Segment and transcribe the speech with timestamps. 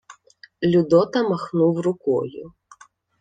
[0.63, 2.53] Людота махнув рукою.